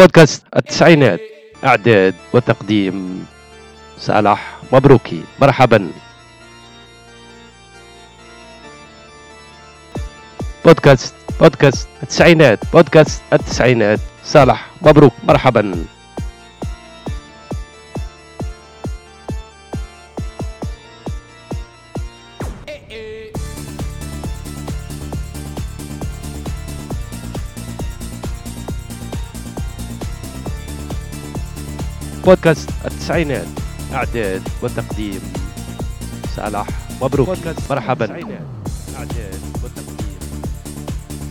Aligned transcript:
بودكاست 0.00 0.44
التسعينات 0.56 1.20
إعداد 1.64 2.14
وتقديم 2.32 3.26
صالح 3.98 4.56
مبروكي. 4.72 5.22
مرحبا. 5.40 5.90
بودكاست 10.64 11.14
بودكاست 11.40 11.88
التسعينات 12.02 12.58
بودكاست 12.72 13.22
التسعينات 13.32 14.00
صالح 14.24 14.66
مبروك. 14.82 15.12
مرحبا. 15.28 15.84
بودكاست 32.30 32.70
التسعينات 32.84 33.46
إعداد 33.92 34.42
وتقديم. 34.62 35.20
صالح 36.36 36.66
مبروك. 37.02 37.26
بودكاست 37.28 37.72
مرحبا. 37.72 38.06
إعداد 38.96 39.40
وتقديم. 39.64 40.18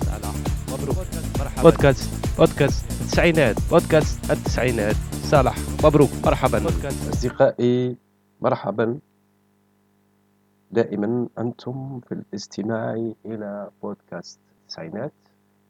صالح 0.06 0.34
مبروك. 0.72 0.98
مرحبا. 1.40 1.62
بودكاست 1.62 2.10
بودكاست 2.38 2.86
التسعينات. 2.92 3.56
بودكاست 3.72 4.32
التسعينات. 4.32 4.96
صالح 5.24 5.56
مبروك. 5.84 6.10
مرحبا. 6.26 6.68
أصدقائي 7.10 7.98
مرحبا. 8.42 9.00
دائما 10.72 11.28
أنتم 11.40 12.00
في 12.00 12.12
الاستماع 12.12 13.14
إلى 13.26 13.70
بودكاست 13.84 14.40
التسعينات 14.62 15.14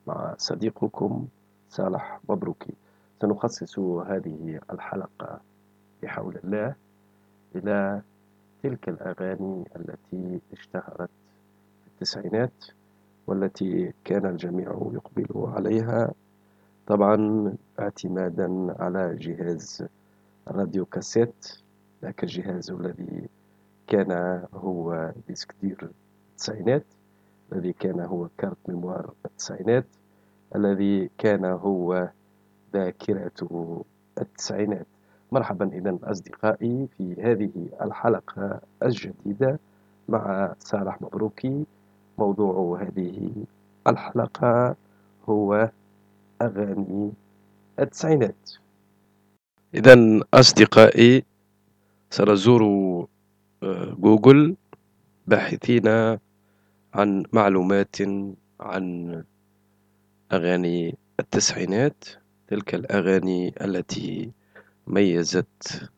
مع 0.07 0.35
صديقكم 0.37 1.27
صالح 1.69 2.19
مبروكي. 2.29 2.73
سنخصص 3.21 3.79
هذه 3.79 4.59
الحلقة 4.71 5.39
بحول 6.03 6.37
الله 6.43 6.75
إلى 7.55 8.01
تلك 8.63 8.89
الأغاني 8.89 9.63
التي 9.75 10.41
اشتهرت 10.53 11.09
في 11.83 11.87
التسعينات 11.87 12.65
والتي 13.27 13.93
كان 14.05 14.25
الجميع 14.25 14.89
يقبل 14.93 15.27
عليها. 15.55 16.11
طبعا 16.87 17.53
اعتمادا 17.79 18.75
على 18.79 19.15
جهاز 19.15 19.83
راديو 20.47 20.85
كاسيت 20.85 21.57
ذاك 22.01 22.23
الجهاز 22.23 22.71
الذي 22.71 23.29
كان 23.87 24.11
هو 24.53 25.11
disque 25.27 25.55
dur 25.61 25.89
التسعينات 26.31 26.85
الذي 27.53 27.73
كان 27.73 27.99
هو 27.99 28.27
كارت 28.37 28.57
ميموار 28.67 29.13
التسعينات 29.25 29.85
الذي 30.55 31.09
كان 31.17 31.45
هو 31.45 32.09
ذاكرة 32.73 33.83
التسعينات. 34.21 34.87
مرحبا 35.31 35.65
إذا 35.73 35.97
أصدقائي 36.03 36.87
في 36.97 37.15
هذه 37.21 37.51
الحلقة 37.81 38.61
الجديدة 38.83 39.59
مع 40.09 40.53
صالح 40.59 41.01
مبروكي. 41.01 41.65
موضوع 42.17 42.81
هذه 42.81 43.31
الحلقة 43.87 44.75
هو 45.29 45.69
أغاني 46.41 47.11
التسعينات. 47.79 48.51
إذا 49.73 50.19
أصدقائي 50.33 51.23
سنزور 52.09 52.63
آه، 53.63 53.95
جوجل 53.99 54.55
باحثين 55.27 55.87
عن 56.93 57.23
معلومات 57.33 57.95
عن 58.59 59.23
أغاني 60.31 60.95
التسعينات. 61.19 62.03
تلك 62.49 62.75
الأغاني 62.75 63.53
التي 63.61 64.31
ميزت 64.87 65.89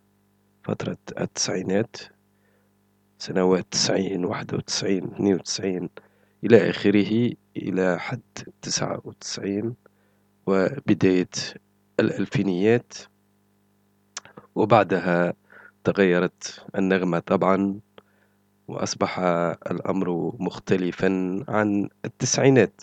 فترة 0.63 0.97
التسعينات 1.19 1.95
سنوات 3.17 3.65
تسعين 3.71 4.25
واحد 4.25 4.53
وتسعين 4.53 5.03
اثنين 5.03 5.33
وتسعين 5.33 5.89
إلى 6.43 6.69
آخره 6.69 7.31
إلى 7.57 7.99
حد 7.99 8.21
تسعة 8.61 9.01
وتسعين 9.03 9.75
وبداية 10.47 11.29
الألفينيات. 11.99 12.93
وبعدها 14.55 15.33
تغيرت 15.83 16.65
النغمة 16.75 17.19
طبعا 17.19 17.79
وأصبح 18.67 19.19
الأمر 19.71 20.35
مختلفا 20.39 21.43
عن 21.47 21.89
التسعينات. 22.05 22.81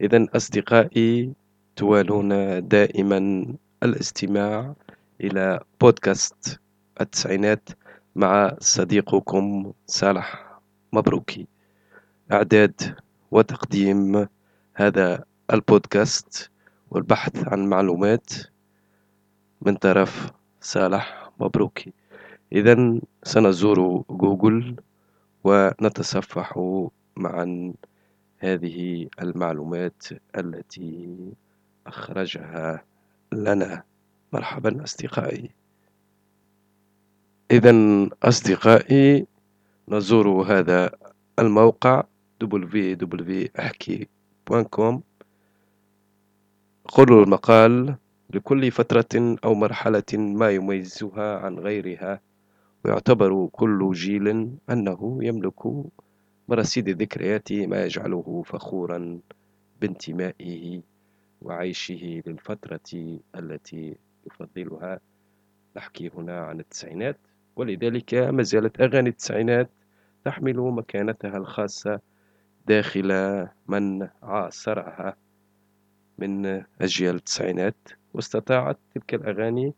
إذا 0.00 0.26
أصدقائي 0.36 1.32
توالون 1.76 2.28
دائما 2.68 3.46
الاستماع 3.82 4.74
إلى 5.20 5.60
بودكاست 5.80 6.60
التسعينات 7.00 7.68
مع 8.16 8.56
صديقكم 8.60 9.72
صالح 9.86 10.58
مبروكي. 10.92 11.46
إعداد 12.32 12.94
وتقديم 13.30 14.26
هذا 14.74 15.24
البودكاست 15.52 16.50
والبحث 16.90 17.48
عن 17.48 17.66
معلومات 17.68 18.30
من 19.62 19.74
طرف 19.76 20.30
صالح 20.60 21.30
مبروكي. 21.40 21.92
إذا 22.52 23.00
سنزور 23.22 24.04
جوجل 24.10 24.76
ونتصفح 25.44 26.58
معا 27.16 27.72
هذه 28.38 29.08
المعلومات 29.22 30.02
التي 30.36 31.16
أخرجها 31.88 32.84
لنا. 33.32 33.82
مرحبا 34.32 34.84
أصدقائي. 34.84 35.50
إذا 37.50 37.74
أصدقائي 38.22 39.26
نزور 39.88 40.28
هذا 40.28 40.90
الموقع 41.38 42.04
www.احكي.com 42.44 44.06
قل 46.88 47.12
المقال 47.12 47.96
لكل 48.30 48.70
فترة 48.70 49.36
أو 49.44 49.54
مرحلة 49.54 50.02
ما 50.12 50.50
يميزها 50.50 51.38
عن 51.38 51.58
غيرها 51.58 52.20
ويعتبر 52.84 53.48
كل 53.52 53.92
جيل 53.92 54.50
أنه 54.70 55.18
يملك 55.22 55.66
مرصيد 56.48 56.88
الذكريات 56.88 57.52
ما 57.52 57.84
يجعله 57.84 58.42
فخورا 58.46 59.18
بانتمائه. 59.80 60.82
وعيشه 61.42 62.22
للفترة 62.26 63.18
التي 63.34 63.96
يفضلها. 64.26 65.00
نحكي 65.76 66.10
هنا 66.14 66.40
عن 66.40 66.60
التسعينات 66.60 67.18
ولذلك 67.56 68.14
ما 68.14 68.42
زالت 68.42 68.80
أغاني 68.80 69.08
التسعينات 69.08 69.70
تحمل 70.24 70.56
مكانتها 70.56 71.36
الخاصة 71.36 72.00
داخل 72.66 73.08
من 73.68 74.08
عاصرها. 74.22 75.16
من 76.18 76.62
أجيال 76.80 77.14
التسعينات 77.14 77.76
واستطاعت 78.14 78.78
تلك 78.94 79.14
الأغاني 79.14 79.74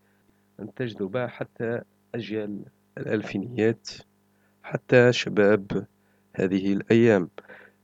أن 0.61 0.75
تجذب 0.75 1.17
حتى 1.27 1.81
أجيال 2.15 2.65
الألفينيات 2.99 3.89
حتى 4.63 5.13
شباب 5.13 5.87
هذه 6.35 6.73
الأيام. 6.73 7.29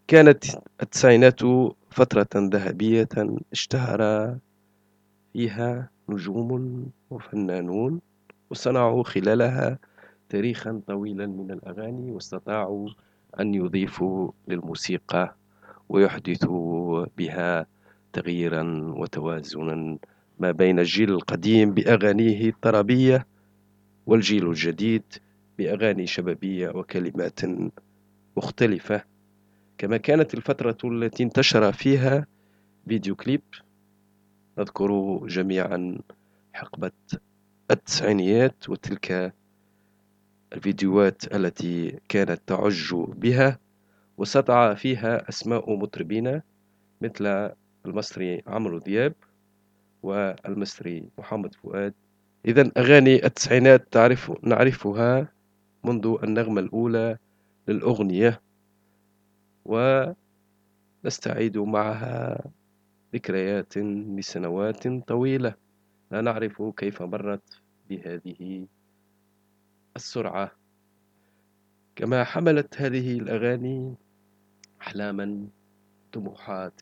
كانت 0.09 0.45
التسعينات 0.83 1.41
فترة 1.95 2.29
ذهبية 2.37 3.09
اشتهر 3.53 4.01
فيها 5.33 5.91
نجوم 6.09 6.87
وفنانون 7.11 8.01
وصنعوا 8.51 9.05
خلالها 9.05 9.79
تاريخا 10.29 10.81
طويلا 10.87 11.27
من 11.27 11.51
الأغاني 11.51 12.13
واستطاعوا 12.13 12.89
أن 13.41 13.55
يضيفوا 13.55 14.31
للموسيقى 14.49 15.37
ويحدثوا 15.89 17.07
بها 17.19 17.67
تغييرا 18.13 18.63
وتوازنا 18.97 19.99
ما 20.39 20.51
بين 20.51 20.79
الجيل 20.79 21.11
القديم 21.11 21.75
بأغانيه 21.75 22.49
الطربية 22.49 23.27
والجيل 24.07 24.49
الجديد 24.49 25.03
بأغاني 25.59 26.07
شبابية 26.07 26.69
وكلمات 26.69 27.41
مختلفة. 28.37 29.14
كما 29.79 29.97
كانت 29.97 30.35
الفترة 30.35 30.77
التي 30.85 31.23
انتشر 31.23 31.73
فيها 31.73 32.27
فيديو 32.89 33.17
كليب 33.17 33.43
نذكر 34.59 35.21
جميعا 35.27 35.99
حقبة 36.53 36.93
التسعينيات 37.71 38.69
وتلك 38.69 39.35
الفيديوهات 40.53 41.35
التي 41.35 41.99
كانت 42.09 42.41
تعج 42.47 42.95
بها 42.95 43.59
وسطع 44.19 44.75
فيها 44.75 45.29
أسماء 45.29 45.77
مطربين 45.77 46.43
مثل 47.01 47.51
المصري 47.87 48.43
عمرو 48.47 48.79
دياب 48.79 49.15
والمصري 50.03 51.09
محمد 51.19 51.55
فؤاد. 51.55 51.95
إذا 52.47 52.71
أغاني 52.77 53.27
التسعينات 53.27 53.87
تعرف 53.91 54.33
نعرفها 54.43 55.29
منذ 55.85 56.17
النغمة 56.23 56.61
الأولى 56.61 57.19
للأغنية. 57.69 58.41
ونستعيد 59.65 61.59
معها 61.59 62.45
ذكريات 63.15 63.79
لسنوات 63.79 64.89
طويلة. 64.89 65.55
لا 66.11 66.21
نعرف 66.21 66.63
كيف 66.77 67.03
مرت 67.03 67.61
بهذه 67.91 68.67
السرعة. 69.97 70.53
كما 71.97 72.25
حملت 72.25 72.83
هذه 72.83 73.19
الأغاني 73.19 73.95
أحلاما 74.81 75.47
طموحات 76.13 76.81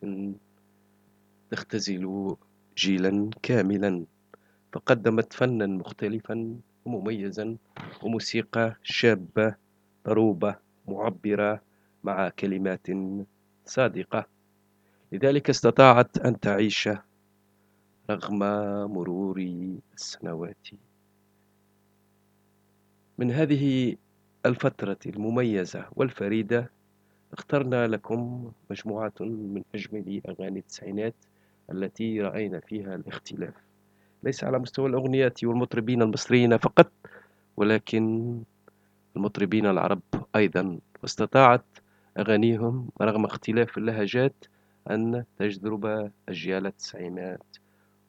تختزل 1.50 2.37
جيلا 2.76 3.31
كاملا. 3.43 4.05
فقدمت 4.73 5.32
فنا 5.32 5.67
مختلفا 5.67 6.56
ومميزا 6.85 7.56
وموسيقى 8.02 8.76
شابة 8.82 9.55
ضروبة 10.06 10.56
معبرة 10.88 11.62
مع 12.04 12.28
كلمات 12.28 12.87
صادقة. 13.66 14.26
لذلك 15.12 15.50
استطاعت 15.50 16.19
أن 16.19 16.40
تعيش 16.40 16.88
رغم 18.10 18.38
مرور 18.93 19.38
السنوات. 19.94 20.69
من 23.19 23.31
هذه 23.31 23.96
الفترة 24.46 24.99
المميزة 25.06 25.87
والفريدة 25.96 26.70
اخترنا 27.32 27.87
لكم 27.87 28.52
مجموعة 28.70 29.12
من 29.20 29.62
أجمل 29.75 30.20
أغاني 30.28 30.58
التسعينات 30.58 31.14
التي 31.72 32.20
رأينا 32.20 32.60
فيها 32.60 32.94
الاختلاف. 32.94 33.54
ليس 34.22 34.44
على 34.44 34.58
مستوى 34.58 34.88
الأغنيات 34.88 35.44
والمطربين 35.44 36.02
المصريين 36.02 36.56
فقط 36.56 36.93
ولكن 37.56 38.37
المطربين 39.16 39.66
العرب 39.66 40.00
أيضا. 40.37 40.78
واستطاعت 41.02 41.64
أغانيهم 42.19 42.88
رغم 43.03 43.25
اختلاف 43.25 43.79
اللهجات 43.79 44.44
أن 44.91 45.25
تجذب 45.38 46.11
أجيال 46.29 46.67
التسعينات 46.67 47.56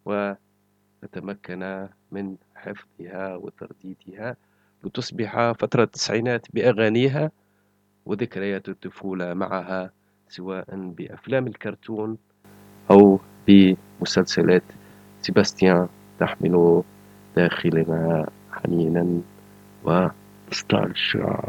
وتتمكن 0.05 1.87
من 2.11 2.35
حفظها 2.55 3.35
وترديدها 3.35 4.35
لتصبح 4.83 5.51
فترة 5.51 5.83
التسعينات 5.83 6.47
بأغانيها 6.53 7.31
وذكريات 8.05 8.69
الطفولة 8.69 9.33
معها 9.33 9.91
سواء 10.29 10.65
بأفلام 10.69 11.47
الكرتون 11.47 12.17
أو 12.91 13.19
بمسلسلات. 13.47 14.63
سيباستيان 15.21 15.87
تحمل 16.19 16.83
داخلنا 17.35 18.29
حنينا 18.51 19.21
ونوستالجيا 19.83 21.39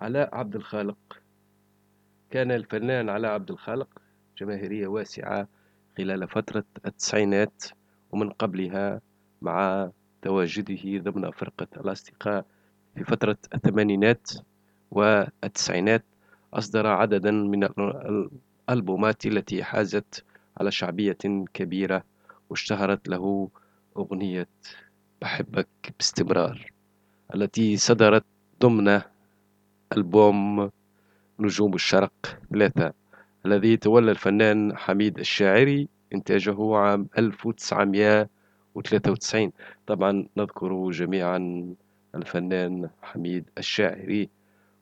علاء 0.00 0.34
عبد 0.34 0.56
الخالق. 0.56 0.96
كان 2.30 2.50
الفنان 2.52 3.08
علاء 3.08 3.30
عبد 3.32 3.50
الخالق 3.50 3.88
جماهيرية 4.38 4.86
واسعة 4.86 5.48
خلال 5.98 6.28
فترة 6.28 6.64
التسعينات 6.86 7.64
ومن 8.10 8.30
قبلها 8.30 9.00
مع 9.42 9.90
تواجده 10.22 11.10
ضمن 11.10 11.30
فرقة 11.30 11.66
الأصدقاء 11.76 12.44
في 12.94 13.04
فترة 13.04 13.36
الثمانينات 13.54 14.30
والتسعينات 14.90 16.04
أصدر 16.54 16.86
عددا 16.86 17.30
من 17.30 17.64
الألبومات 17.64 19.26
التي 19.26 19.64
حازت 19.64 20.24
على 20.60 20.70
شعبية 20.70 21.18
كبيرة 21.54 22.04
واشتهرت 22.50 23.08
له 23.08 23.48
أغنية 23.96 24.48
بحبك 25.22 25.68
باستمرار 25.98 26.72
التي 27.34 27.76
صدرت 27.76 28.24
ضمن 28.62 29.00
ألبوم 29.96 30.70
نجوم 31.40 31.74
الشرق. 31.74 32.12
ثلاثة. 32.52 32.92
الذي 33.46 33.76
تولى 33.76 34.10
الفنان 34.10 34.76
حميد 34.76 35.18
الشاعري 35.18 35.88
إنتاجه 36.14 36.76
عام 36.76 37.08
1993 37.18 39.52
طبعا 39.86 40.26
نذكر 40.36 40.90
جميعا 40.90 41.66
الفنان 42.14 42.88
حميد 43.02 43.44
الشاعري. 43.58 44.28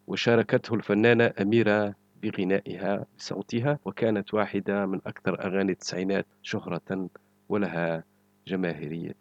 وشاركته 0.07 0.75
الفنانة 0.75 1.33
أميرة 1.41 1.95
بغنائها 2.23 3.07
بصوتها 3.19 3.79
وكانت 3.85 4.35
واحدة 4.35 4.87
من 4.87 5.01
أكثر 5.07 5.45
أغاني 5.45 5.73
التسعينات 5.73 6.27
شهرة 6.43 7.09
ولها 7.49 8.05
جماهيرية 8.47 9.17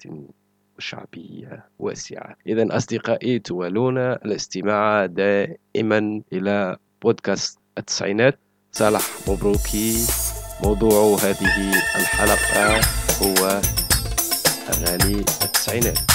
وشعبية 0.77 1.65
واسعة. 1.79 2.35
إذا 2.47 2.77
أصدقائي 2.77 3.39
تولون 3.39 3.97
الاستماع 3.97 5.05
دائما 5.05 6.21
إلى 6.33 6.77
بودكاست 7.05 7.59
التسعينات. 7.77 8.39
صالح 8.71 9.01
مبروكي. 9.27 10.07
موضوع 10.63 11.19
هذه 11.19 11.73
الحلقة 11.95 12.81
هو 13.21 13.61
أغاني 14.69 15.19
التسعينات. 15.43 16.14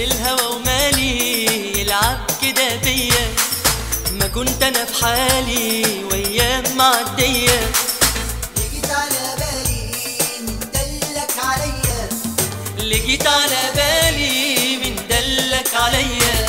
للهوى 0.00 0.56
ومالي 0.56 1.80
يلعب 1.80 2.18
كده 2.42 2.76
بيا. 2.84 3.26
ما 4.12 4.26
كنت 4.26 4.62
أنا 4.62 4.84
في 4.84 5.04
حالي 5.04 6.04
وأيام 6.04 6.64
معدية. 6.76 7.60
جيت 8.72 8.90
على 8.90 9.24
بالي 9.38 9.92
من 10.46 10.58
دلك 10.74 11.34
عليا. 11.44 12.08
جيت 13.06 13.26
على 13.26 13.60
بالي 13.76 14.76
من 14.76 14.96
دلك 15.10 15.74
عليا. 15.74 16.46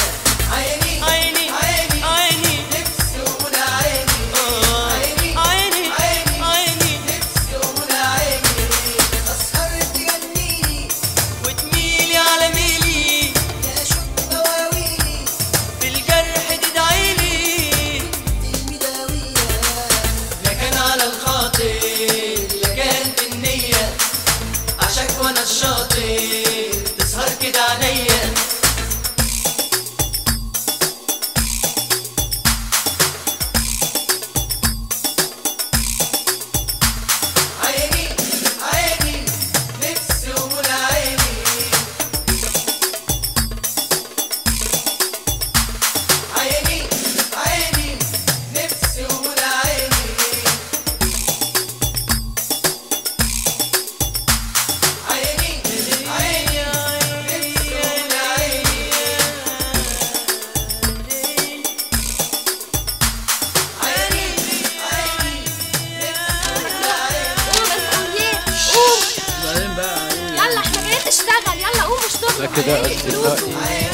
أصدقائي 72.52 73.92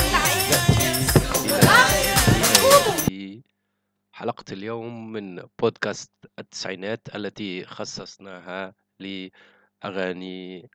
حلقة 4.11 4.45
اليوم 4.51 5.11
من 5.11 5.47
بودكاست 5.59 6.11
التسعينات 6.39 7.15
التي 7.15 7.65
خصصناها 7.65 8.75
لأغاني 8.99 10.69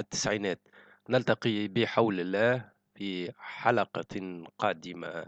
التسعينات. 0.00 0.68
نلتقي 1.08 1.68
بحول 1.68 2.20
الله 2.20 2.70
في 2.94 3.32
حلقة 3.38 4.42
قادمة 4.58 5.26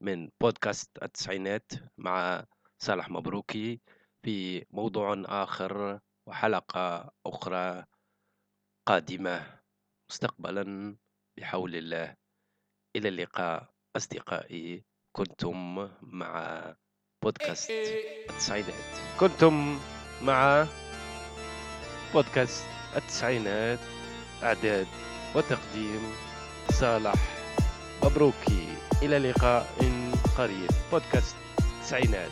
من 0.00 0.28
بودكاست 0.40 0.90
التسعينات 1.02 1.72
مع 1.98 2.44
صالح 2.78 3.10
مبروكي 3.10 3.80
في 4.22 4.64
موضوع 4.70 5.22
آخر 5.26 6.00
وحلقة 6.26 7.12
أخرى 7.26 7.84
قادمة. 8.86 9.60
مستقبلا. 10.10 10.96
بحول 11.38 11.76
الله. 11.76 12.14
إلى 12.96 13.08
اللقاء 13.08 13.70
أصدقائي 13.96 14.84
كنتم 15.16 15.88
مع 16.02 16.64
بودكاست 17.24 17.70
التسعينات. 18.30 19.18
كنتم 19.20 19.78
مع 20.22 20.66
بودكاست 22.12 22.64
التسعينات. 22.96 23.78
إعداد 24.42 24.86
وتقديم 25.34 26.12
صالح 26.70 27.14
مبروكي. 28.04 28.76
إلى 29.02 29.18
لقاء 29.18 29.66
قريب. 30.38 30.70
بودكاست 30.92 31.36
التسعينات. 31.58 32.30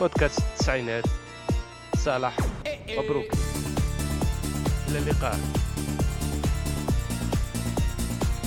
بودكاست 0.00 0.38
التسعينات. 0.38 1.04
صالح 1.96 2.36
مبروكي. 2.88 3.53
إلى 4.88 4.98
اللقاء. 4.98 5.38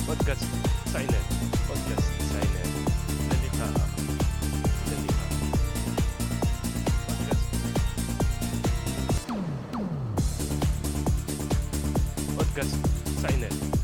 بودكاست 0.06 0.44
تسعينات 0.86 1.24
بودكاست 1.68 2.08
تسعينات 2.18 2.66
إلى 3.20 3.34
اللقاء. 3.38 3.88
إلى 4.86 4.94
اللقاء. 4.96 5.28
بودكاست 12.36 12.74
بودكاست 13.16 13.77